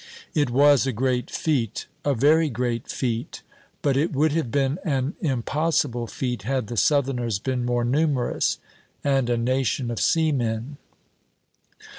[0.33, 3.43] It was a great feat, a very great feat;
[3.83, 8.57] but it would have been an impossible feat had the Southerners been more numerous,
[9.03, 10.77] and a nation of seamen.